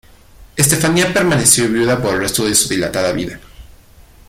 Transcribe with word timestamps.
Estefanía 0.55 1.13
permaneció 1.13 1.69
viuda 1.69 2.01
por 2.01 2.15
el 2.15 2.21
resto 2.21 2.43
de 2.43 2.55
su 2.55 2.67
dilatada 2.67 3.11
vida. 3.11 3.39